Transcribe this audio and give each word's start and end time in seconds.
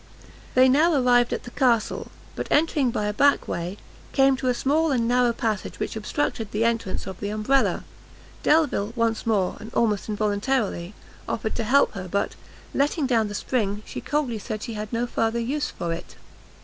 They 0.55 0.67
now 0.67 0.95
arrived 0.99 1.31
at 1.31 1.43
the 1.43 1.51
castle; 1.51 2.09
but 2.35 2.47
entering 2.51 2.89
by 2.89 3.05
a 3.05 3.13
back 3.13 3.47
way, 3.47 3.77
came 4.13 4.35
to 4.37 4.47
a 4.47 4.53
small 4.55 4.89
and 4.91 5.07
narrow 5.07 5.31
passage 5.31 5.77
which 5.79 5.95
obstructed 5.95 6.49
the 6.49 6.65
entrance 6.65 7.05
of 7.05 7.19
the 7.19 7.29
umbrella; 7.29 7.83
Delvile 8.41 8.93
once 8.95 9.27
more, 9.27 9.57
and 9.59 9.71
almost 9.75 10.09
involuntarily, 10.09 10.95
offered 11.29 11.53
to 11.53 11.63
help 11.63 11.91
her; 11.93 12.07
but, 12.07 12.33
letting 12.73 13.05
down 13.05 13.27
the 13.27 13.35
spring, 13.35 13.83
she 13.85 14.01
coldly 14.01 14.39
said 14.39 14.63
she 14.63 14.73
had 14.73 14.91
no 14.91 15.05
further 15.05 15.37
use 15.39 15.69
for 15.69 15.93
it. 15.93 16.15